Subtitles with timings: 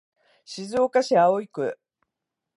[0.45, 1.77] 静岡市葵区